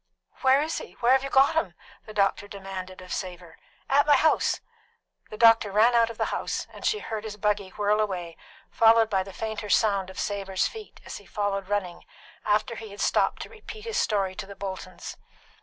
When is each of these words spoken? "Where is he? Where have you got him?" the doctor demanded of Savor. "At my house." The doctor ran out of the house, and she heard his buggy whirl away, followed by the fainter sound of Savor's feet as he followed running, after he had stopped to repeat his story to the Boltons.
"Where 0.41 0.63
is 0.63 0.79
he? 0.79 0.93
Where 0.93 1.11
have 1.11 1.23
you 1.23 1.29
got 1.29 1.53
him?" 1.53 1.75
the 2.07 2.13
doctor 2.15 2.47
demanded 2.47 3.01
of 3.01 3.13
Savor. 3.13 3.59
"At 3.87 4.07
my 4.07 4.15
house." 4.15 4.59
The 5.29 5.37
doctor 5.37 5.71
ran 5.71 5.93
out 5.93 6.09
of 6.09 6.17
the 6.17 6.33
house, 6.33 6.65
and 6.73 6.83
she 6.83 6.97
heard 6.97 7.23
his 7.23 7.37
buggy 7.37 7.69
whirl 7.69 7.99
away, 7.99 8.35
followed 8.71 9.11
by 9.11 9.21
the 9.21 9.31
fainter 9.31 9.69
sound 9.69 10.09
of 10.09 10.19
Savor's 10.19 10.65
feet 10.67 11.01
as 11.05 11.17
he 11.17 11.27
followed 11.27 11.69
running, 11.69 12.03
after 12.43 12.77
he 12.77 12.89
had 12.89 12.99
stopped 12.99 13.43
to 13.43 13.49
repeat 13.49 13.85
his 13.85 13.97
story 13.97 14.33
to 14.33 14.47
the 14.47 14.55
Boltons. 14.55 15.17